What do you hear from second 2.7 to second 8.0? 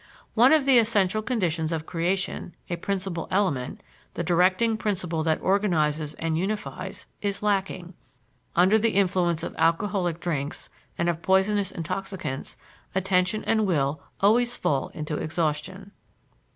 a principal element the directing principle that organizes and unifies is lacking.